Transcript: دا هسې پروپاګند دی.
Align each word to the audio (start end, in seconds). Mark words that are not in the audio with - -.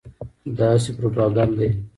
دا 0.57 0.67
هسې 0.75 0.91
پروپاګند 0.97 1.53
دی. 1.59 1.69